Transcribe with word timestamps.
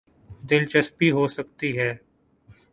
دلچسپی 0.49 1.11
ہو 1.11 1.27
سکتی 1.27 1.69
ہے۔ 1.77 1.91